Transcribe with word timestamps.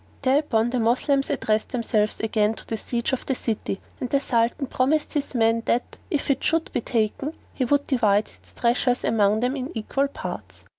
Thereupon 0.23 0.71
the 0.71 0.79
Moslems 0.79 1.29
addressed 1.29 1.69
themselves 1.69 2.19
again 2.19 2.55
to 2.55 2.65
the 2.65 2.75
siege 2.75 3.13
of 3.13 3.23
the 3.27 3.35
city 3.35 3.79
and 3.99 4.09
the 4.09 4.19
Sultan 4.19 4.65
promised 4.65 5.13
his 5.13 5.35
men 5.35 5.61
that, 5.65 5.99
if 6.09 6.31
it 6.31 6.43
should 6.43 6.73
be 6.73 6.81
taken, 6.81 7.33
he 7.53 7.65
would 7.65 7.85
divide 7.85 8.27
its 8.27 8.55
treasures 8.55 9.03
among 9.03 9.41
them 9.41 9.55
in 9.55 9.69
equal 9.77 10.07
parts. 10.07 10.63